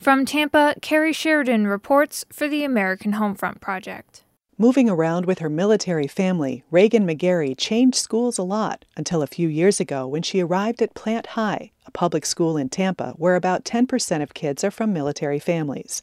From 0.02 0.26
Tampa, 0.26 0.76
Carrie 0.82 1.14
Sheridan 1.14 1.66
reports 1.66 2.26
for 2.30 2.50
the 2.50 2.66
American 2.66 3.14
Homefront 3.14 3.62
Project. 3.62 4.26
Moving 4.62 4.90
around 4.90 5.26
with 5.26 5.40
her 5.40 5.50
military 5.50 6.08
family, 6.08 6.66
Reagan 6.70 7.08
McGarry 7.08 7.58
changed 7.58 7.96
schools 7.96 8.38
a 8.38 8.44
lot 8.44 8.84
until 8.98 9.22
a 9.22 9.28
few 9.28 9.48
years 9.48 9.80
ago 9.80 10.06
when 10.06 10.22
she 10.22 10.42
arrived 10.42 10.82
at 10.82 10.94
Plant 10.94 11.28
High, 11.28 11.72
a 11.86 11.92
public 11.92 12.26
school 12.26 12.58
in 12.58 12.68
Tampa 12.68 13.14
where 13.16 13.38
about 13.38 13.64
10% 13.64 14.22
of 14.22 14.34
kids 14.34 14.66
are 14.66 14.70
from 14.70 14.92
military 14.92 15.40
families. 15.40 16.02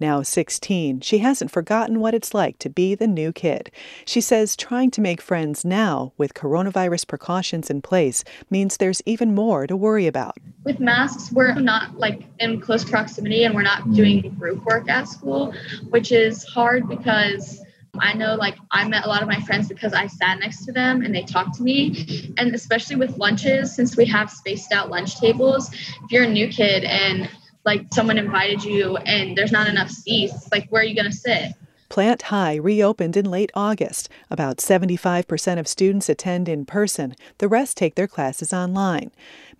Now 0.00 0.22
16, 0.22 1.02
she 1.02 1.18
hasn't 1.18 1.52
forgotten 1.52 2.00
what 2.00 2.12
it's 2.12 2.34
like 2.34 2.58
to 2.58 2.68
be 2.68 2.96
the 2.96 3.06
new 3.06 3.30
kid. 3.30 3.70
She 4.04 4.20
says 4.20 4.56
trying 4.56 4.90
to 4.90 5.00
make 5.00 5.22
friends 5.22 5.64
now, 5.64 6.12
with 6.18 6.34
coronavirus 6.34 7.06
precautions 7.06 7.70
in 7.70 7.82
place, 7.82 8.24
means 8.50 8.78
there's 8.78 9.00
even 9.06 9.32
more 9.32 9.68
to 9.68 9.76
worry 9.76 10.08
about. 10.08 10.38
With 10.64 10.80
masks, 10.80 11.30
we're 11.30 11.54
not 11.54 11.96
like 12.00 12.24
in 12.40 12.60
close 12.60 12.84
proximity 12.84 13.44
and 13.44 13.54
we're 13.54 13.62
not 13.62 13.92
doing 13.92 14.22
mm. 14.24 14.38
group 14.40 14.64
work 14.64 14.88
at 14.88 15.06
school, 15.06 15.54
which 15.90 16.10
is 16.10 16.42
hard 16.42 16.88
because 16.88 17.61
I 17.98 18.14
know 18.14 18.36
like 18.36 18.56
I 18.70 18.88
met 18.88 19.04
a 19.04 19.08
lot 19.08 19.22
of 19.22 19.28
my 19.28 19.40
friends 19.40 19.68
because 19.68 19.92
I 19.92 20.06
sat 20.06 20.38
next 20.38 20.64
to 20.64 20.72
them 20.72 21.02
and 21.02 21.14
they 21.14 21.22
talked 21.22 21.56
to 21.56 21.62
me. 21.62 22.32
And 22.38 22.54
especially 22.54 22.96
with 22.96 23.18
lunches, 23.18 23.74
since 23.74 23.96
we 23.96 24.06
have 24.06 24.30
spaced 24.30 24.72
out 24.72 24.88
lunch 24.88 25.20
tables, 25.20 25.70
if 25.72 26.10
you're 26.10 26.24
a 26.24 26.28
new 26.28 26.48
kid 26.48 26.84
and 26.84 27.28
like 27.66 27.86
someone 27.92 28.16
invited 28.16 28.64
you 28.64 28.96
and 28.96 29.36
there's 29.36 29.52
not 29.52 29.68
enough 29.68 29.90
seats, 29.90 30.48
like 30.50 30.68
where 30.70 30.82
are 30.82 30.86
you 30.86 30.94
going 30.94 31.10
to 31.10 31.16
sit? 31.16 31.52
Plant 31.90 32.22
High 32.22 32.54
reopened 32.54 33.18
in 33.18 33.30
late 33.30 33.52
August. 33.52 34.08
About 34.30 34.56
75% 34.56 35.58
of 35.58 35.68
students 35.68 36.08
attend 36.08 36.48
in 36.48 36.64
person, 36.64 37.14
the 37.36 37.48
rest 37.48 37.76
take 37.76 37.96
their 37.96 38.08
classes 38.08 38.54
online. 38.54 39.10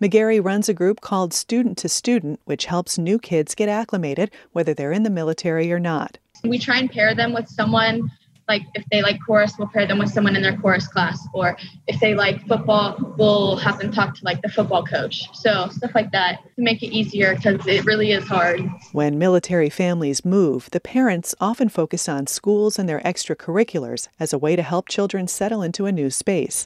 McGarry 0.01 0.43
runs 0.43 0.67
a 0.67 0.73
group 0.73 1.01
called 1.01 1.35
Student 1.35 1.77
to 1.77 1.87
Student, 1.87 2.39
which 2.45 2.65
helps 2.65 2.97
new 2.97 3.19
kids 3.19 3.53
get 3.53 3.69
acclimated, 3.69 4.31
whether 4.51 4.73
they're 4.73 4.91
in 4.91 5.03
the 5.03 5.11
military 5.11 5.71
or 5.71 5.79
not. 5.79 6.17
We 6.43 6.57
try 6.57 6.79
and 6.79 6.89
pair 6.91 7.13
them 7.13 7.33
with 7.33 7.47
someone 7.47 8.09
like 8.47 8.63
if 8.75 8.83
they 8.91 9.01
like 9.01 9.19
chorus, 9.25 9.53
we'll 9.57 9.69
pair 9.69 9.85
them 9.85 9.99
with 9.99 10.09
someone 10.09 10.35
in 10.35 10.41
their 10.41 10.57
chorus 10.57 10.87
class. 10.87 11.25
Or 11.33 11.57
if 11.87 11.99
they 11.99 12.13
like 12.13 12.45
football, 12.47 13.15
we'll 13.17 13.55
have 13.57 13.79
them 13.79 13.91
talk 13.91 14.15
to 14.15 14.25
like 14.25 14.41
the 14.41 14.49
football 14.49 14.83
coach. 14.83 15.27
So 15.33 15.69
stuff 15.69 15.91
like 15.95 16.11
that 16.11 16.39
to 16.55 16.61
make 16.61 16.83
it 16.83 16.87
easier 16.87 17.35
because 17.35 17.65
it 17.67 17.85
really 17.85 18.11
is 18.11 18.27
hard. 18.27 18.61
When 18.91 19.17
military 19.17 19.69
families 19.69 20.25
move, 20.25 20.69
the 20.71 20.79
parents 20.79 21.33
often 21.39 21.69
focus 21.69 22.09
on 22.09 22.27
schools 22.27 22.77
and 22.77 22.87
their 22.87 22.99
extracurriculars 23.01 24.07
as 24.19 24.33
a 24.33 24.37
way 24.37 24.55
to 24.55 24.63
help 24.63 24.89
children 24.89 25.27
settle 25.27 25.61
into 25.61 25.85
a 25.85 25.91
new 25.91 26.09
space. 26.09 26.65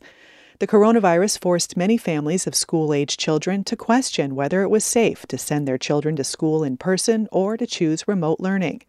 The 0.59 0.67
coronavirus 0.67 1.39
forced 1.39 1.77
many 1.77 1.97
families 1.97 2.47
of 2.47 2.55
school 2.55 2.91
age 2.91 3.17
children 3.17 3.63
to 3.65 3.75
question 3.75 4.33
whether 4.33 4.63
it 4.63 4.69
was 4.69 4.83
safe 4.83 5.27
to 5.27 5.37
send 5.37 5.67
their 5.67 5.77
children 5.77 6.15
to 6.15 6.23
school 6.23 6.63
in 6.63 6.77
person 6.77 7.27
or 7.31 7.57
to 7.57 7.67
choose 7.67 8.07
remote 8.07 8.39
learning. 8.39 8.81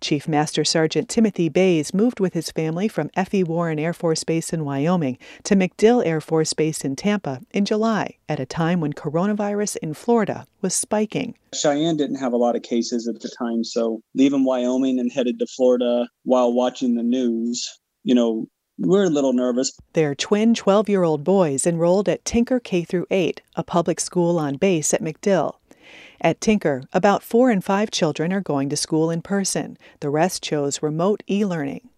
Chief 0.00 0.28
Master 0.28 0.64
Sergeant 0.64 1.08
Timothy 1.08 1.48
Bays 1.48 1.94
moved 1.94 2.20
with 2.20 2.34
his 2.34 2.50
family 2.50 2.88
from 2.88 3.10
F.E. 3.14 3.44
Warren 3.44 3.78
Air 3.78 3.92
Force 3.92 4.24
Base 4.24 4.52
in 4.52 4.64
Wyoming 4.64 5.18
to 5.44 5.56
MacDill 5.56 6.04
Air 6.04 6.20
Force 6.20 6.52
Base 6.52 6.84
in 6.84 6.96
Tampa 6.96 7.40
in 7.52 7.64
July 7.64 8.16
at 8.28 8.40
a 8.40 8.46
time 8.46 8.80
when 8.80 8.92
coronavirus 8.92 9.76
in 9.78 9.94
Florida 9.94 10.46
was 10.62 10.74
spiking. 10.74 11.34
Cheyenne 11.54 11.96
didn't 11.96 12.16
have 12.16 12.32
a 12.32 12.38
lot 12.38 12.56
of 12.56 12.62
cases 12.62 13.08
at 13.08 13.20
the 13.20 13.30
time, 13.38 13.64
so 13.64 14.00
leaving 14.14 14.44
Wyoming 14.44 14.98
and 14.98 15.12
headed 15.12 15.38
to 15.38 15.46
Florida 15.46 16.08
while 16.24 16.52
watching 16.52 16.94
the 16.94 17.02
news, 17.02 17.78
you 18.04 18.14
know, 18.14 18.46
we're 18.78 19.04
a 19.04 19.10
little 19.10 19.32
nervous. 19.32 19.72
Their 19.94 20.14
twin 20.14 20.54
12 20.54 20.88
year 20.88 21.02
old 21.02 21.24
boys 21.24 21.66
enrolled 21.66 22.08
at 22.08 22.24
Tinker 22.24 22.60
K 22.60 22.84
through 22.84 23.06
8, 23.10 23.40
a 23.56 23.64
public 23.64 24.00
school 24.00 24.38
on 24.38 24.56
base 24.56 24.92
at 24.92 25.02
MacDill. 25.02 25.54
At 26.20 26.40
Tinker, 26.40 26.82
about 26.92 27.22
four 27.22 27.50
in 27.50 27.60
five 27.60 27.90
children 27.90 28.32
are 28.32 28.40
going 28.40 28.68
to 28.70 28.76
school 28.76 29.10
in 29.10 29.22
person. 29.22 29.76
The 30.00 30.10
rest 30.10 30.42
chose 30.42 30.82
remote 30.82 31.22
e 31.28 31.44
learning. 31.44 31.88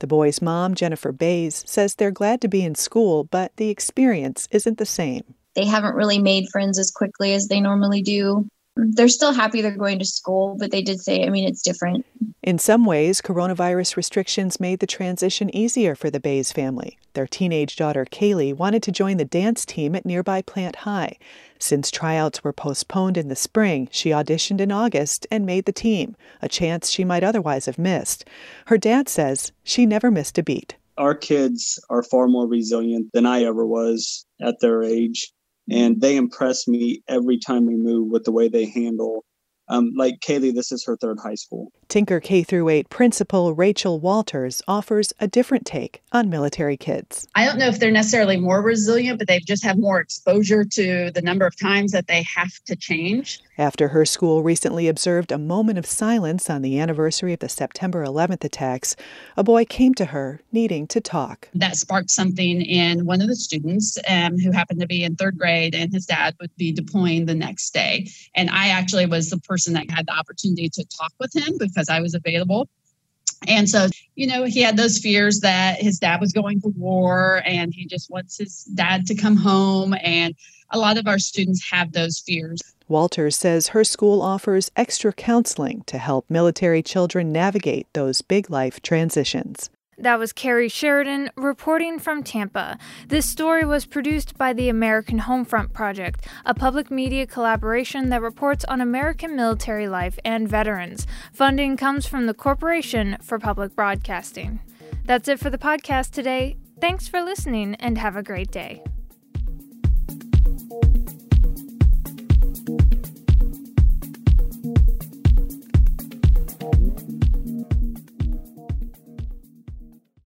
The 0.00 0.06
boys' 0.06 0.40
mom, 0.40 0.74
Jennifer 0.74 1.12
Bays, 1.12 1.64
says 1.66 1.94
they're 1.94 2.10
glad 2.10 2.40
to 2.42 2.48
be 2.48 2.62
in 2.64 2.74
school, 2.74 3.24
but 3.24 3.56
the 3.56 3.68
experience 3.68 4.46
isn't 4.50 4.78
the 4.78 4.86
same. 4.86 5.34
They 5.54 5.64
haven't 5.64 5.96
really 5.96 6.20
made 6.20 6.48
friends 6.50 6.78
as 6.78 6.90
quickly 6.90 7.34
as 7.34 7.48
they 7.48 7.60
normally 7.60 8.02
do. 8.02 8.46
They're 8.76 9.08
still 9.08 9.32
happy 9.32 9.60
they're 9.60 9.76
going 9.76 9.98
to 9.98 10.04
school, 10.04 10.56
but 10.56 10.70
they 10.70 10.82
did 10.82 11.00
say, 11.00 11.24
I 11.24 11.30
mean, 11.30 11.48
it's 11.48 11.62
different. 11.62 12.06
In 12.44 12.60
some 12.60 12.84
ways, 12.84 13.20
coronavirus 13.20 13.96
restrictions 13.96 14.60
made 14.60 14.78
the 14.78 14.86
transition 14.86 15.54
easier 15.54 15.96
for 15.96 16.10
the 16.10 16.20
Bays 16.20 16.52
family. 16.52 16.96
Their 17.14 17.26
teenage 17.26 17.74
daughter, 17.74 18.04
Kaylee, 18.04 18.54
wanted 18.54 18.84
to 18.84 18.92
join 18.92 19.16
the 19.16 19.24
dance 19.24 19.66
team 19.66 19.96
at 19.96 20.06
nearby 20.06 20.42
Plant 20.42 20.76
High. 20.76 21.18
Since 21.58 21.90
tryouts 21.90 22.44
were 22.44 22.52
postponed 22.52 23.16
in 23.16 23.28
the 23.28 23.36
spring, 23.36 23.88
she 23.90 24.10
auditioned 24.10 24.60
in 24.60 24.72
August 24.72 25.26
and 25.30 25.44
made 25.44 25.64
the 25.64 25.72
team, 25.72 26.16
a 26.40 26.48
chance 26.48 26.90
she 26.90 27.04
might 27.04 27.24
otherwise 27.24 27.66
have 27.66 27.78
missed. 27.78 28.24
Her 28.66 28.78
dad 28.78 29.08
says 29.08 29.52
she 29.64 29.86
never 29.86 30.10
missed 30.10 30.38
a 30.38 30.42
beat. 30.42 30.76
Our 30.96 31.14
kids 31.14 31.78
are 31.90 32.02
far 32.02 32.28
more 32.28 32.46
resilient 32.46 33.10
than 33.12 33.26
I 33.26 33.44
ever 33.44 33.66
was 33.66 34.26
at 34.40 34.60
their 34.60 34.82
age 34.82 35.32
and 35.70 36.00
they 36.00 36.16
impress 36.16 36.66
me 36.66 37.02
every 37.08 37.38
time 37.38 37.66
we 37.66 37.76
move 37.76 38.08
with 38.08 38.24
the 38.24 38.32
way 38.32 38.48
they 38.48 38.66
handle 38.66 39.24
um, 39.68 39.92
like 39.96 40.20
Kaylee, 40.20 40.54
this 40.54 40.72
is 40.72 40.84
her 40.84 40.96
third 40.96 41.18
high 41.18 41.34
school. 41.34 41.72
Tinker 41.88 42.20
K 42.20 42.42
through 42.42 42.68
8 42.68 42.90
principal 42.90 43.54
Rachel 43.54 43.98
Walters 43.98 44.62
offers 44.68 45.12
a 45.20 45.26
different 45.26 45.66
take 45.66 46.02
on 46.12 46.30
military 46.30 46.76
kids. 46.76 47.26
I 47.34 47.46
don't 47.46 47.58
know 47.58 47.68
if 47.68 47.78
they're 47.78 47.90
necessarily 47.90 48.36
more 48.36 48.62
resilient, 48.62 49.18
but 49.18 49.28
they 49.28 49.40
just 49.40 49.64
have 49.64 49.78
more 49.78 50.00
exposure 50.00 50.64
to 50.64 51.10
the 51.14 51.22
number 51.22 51.46
of 51.46 51.58
times 51.58 51.92
that 51.92 52.06
they 52.06 52.22
have 52.22 52.52
to 52.66 52.76
change. 52.76 53.40
After 53.58 53.88
her 53.88 54.04
school 54.06 54.44
recently 54.44 54.86
observed 54.86 55.32
a 55.32 55.38
moment 55.38 55.78
of 55.78 55.86
silence 55.86 56.48
on 56.48 56.62
the 56.62 56.78
anniversary 56.78 57.32
of 57.32 57.40
the 57.40 57.48
September 57.48 58.04
11th 58.04 58.44
attacks, 58.44 58.94
a 59.36 59.42
boy 59.42 59.64
came 59.64 59.94
to 59.94 60.06
her 60.06 60.40
needing 60.52 60.86
to 60.86 61.00
talk. 61.00 61.48
That 61.54 61.74
sparked 61.74 62.10
something 62.10 62.62
in 62.62 63.04
one 63.04 63.20
of 63.20 63.26
the 63.26 63.34
students 63.34 63.98
um, 64.08 64.38
who 64.38 64.52
happened 64.52 64.80
to 64.80 64.86
be 64.86 65.02
in 65.02 65.16
third 65.16 65.36
grade, 65.36 65.74
and 65.74 65.92
his 65.92 66.06
dad 66.06 66.36
would 66.40 66.54
be 66.56 66.70
deploying 66.70 67.26
the 67.26 67.34
next 67.34 67.74
day. 67.74 68.08
And 68.36 68.48
I 68.48 68.68
actually 68.68 69.06
was 69.06 69.28
the 69.28 69.38
person 69.38 69.72
that 69.72 69.90
had 69.90 70.06
the 70.06 70.16
opportunity 70.16 70.68
to 70.68 70.84
talk 70.96 71.12
with 71.18 71.34
him 71.34 71.58
because 71.58 71.88
I 71.88 72.00
was 72.00 72.14
available. 72.14 72.68
And 73.48 73.68
so, 73.68 73.88
you 74.14 74.28
know, 74.28 74.44
he 74.44 74.60
had 74.60 74.76
those 74.76 74.98
fears 74.98 75.40
that 75.40 75.80
his 75.80 75.98
dad 75.98 76.20
was 76.20 76.32
going 76.32 76.60
to 76.60 76.68
war 76.76 77.42
and 77.44 77.72
he 77.74 77.86
just 77.86 78.10
wants 78.10 78.38
his 78.38 78.64
dad 78.74 79.06
to 79.06 79.14
come 79.14 79.36
home. 79.36 79.94
And 80.02 80.34
a 80.70 80.78
lot 80.78 80.98
of 80.98 81.06
our 81.06 81.18
students 81.18 81.70
have 81.70 81.92
those 81.92 82.18
fears. 82.18 82.60
Walters 82.88 83.36
says 83.36 83.68
her 83.68 83.84
school 83.84 84.22
offers 84.22 84.70
extra 84.76 85.12
counseling 85.12 85.82
to 85.86 85.98
help 85.98 86.28
military 86.30 86.82
children 86.82 87.32
navigate 87.32 87.86
those 87.92 88.22
big 88.22 88.50
life 88.50 88.80
transitions. 88.80 89.70
That 90.00 90.20
was 90.20 90.32
Carrie 90.32 90.68
Sheridan 90.68 91.30
reporting 91.36 91.98
from 91.98 92.22
Tampa. 92.22 92.78
This 93.08 93.28
story 93.28 93.64
was 93.64 93.84
produced 93.84 94.38
by 94.38 94.52
the 94.52 94.68
American 94.68 95.18
Homefront 95.18 95.72
Project, 95.72 96.24
a 96.46 96.54
public 96.54 96.88
media 96.88 97.26
collaboration 97.26 98.08
that 98.10 98.22
reports 98.22 98.64
on 98.66 98.80
American 98.80 99.34
military 99.34 99.88
life 99.88 100.16
and 100.24 100.48
veterans. 100.48 101.04
Funding 101.32 101.76
comes 101.76 102.06
from 102.06 102.26
the 102.26 102.34
Corporation 102.34 103.16
for 103.20 103.40
Public 103.40 103.74
Broadcasting. 103.74 104.60
That's 105.04 105.26
it 105.26 105.40
for 105.40 105.50
the 105.50 105.58
podcast 105.58 106.12
today. 106.12 106.56
Thanks 106.80 107.08
for 107.08 107.20
listening 107.20 107.74
and 107.76 107.98
have 107.98 108.14
a 108.14 108.22
great 108.22 108.52
day. 108.52 108.84